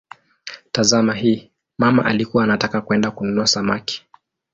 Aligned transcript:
Tazama 0.71 1.13
hii: 1.13 1.51
"mama 1.77 2.05
alikuwa 2.05 2.43
anataka 2.43 2.81
kwenda 2.81 3.11
kununua 3.11 3.47
samaki". 3.47 4.05